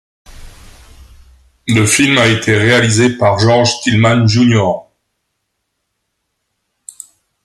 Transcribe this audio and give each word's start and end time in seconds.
Le 1.67 1.85
film 1.85 2.17
a 2.17 2.25
été 2.25 2.57
réalisé 2.57 3.15
par 3.19 3.37
George 3.37 3.81
Tillman 3.83 4.25
Jr. 4.25 4.65